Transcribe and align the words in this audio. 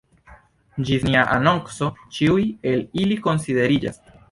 Ĝis 0.87 1.05
nia 1.07 1.25
anonco 1.35 1.91
ĉiuj 2.17 2.49
el 2.73 2.83
ili 3.05 3.21
konsideriĝas. 3.29 4.05